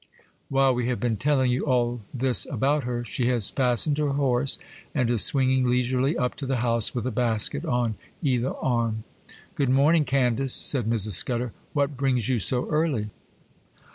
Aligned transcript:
While 0.49 0.73
we 0.73 0.87
have 0.87 0.99
been 0.99 1.15
telling 1.17 1.51
you 1.51 1.65
all 1.67 2.01
this 2.11 2.47
about 2.47 2.85
her, 2.85 3.05
she 3.05 3.27
has 3.27 3.51
fastened 3.51 3.99
her 3.99 4.13
horse, 4.13 4.57
and 4.95 5.11
is 5.11 5.23
swinging 5.23 5.65
leisurely 5.69 6.17
up 6.17 6.33
to 6.37 6.47
the 6.47 6.55
house 6.65 6.95
with 6.95 7.05
a 7.05 7.11
basket 7.11 7.65
on 7.65 7.97
either 8.23 8.55
arm. 8.55 9.03
'Good 9.53 9.69
morning, 9.69 10.03
Candace,' 10.05 10.55
said 10.55 10.85
Mrs. 10.89 11.11
Scudder. 11.11 11.53
'What 11.73 11.97
brings 11.97 12.29
you 12.29 12.39
so 12.39 12.67
early? 12.71 13.11